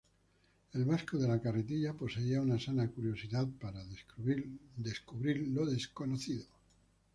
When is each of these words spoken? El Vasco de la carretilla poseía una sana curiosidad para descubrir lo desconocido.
El 0.73 0.85
Vasco 0.85 1.19
de 1.19 1.27
la 1.27 1.39
carretilla 1.39 1.93
poseía 1.93 2.41
una 2.41 2.57
sana 2.57 2.89
curiosidad 2.89 3.47
para 3.59 3.83
descubrir 3.85 5.47
lo 5.49 5.63
desconocido. 5.63 6.47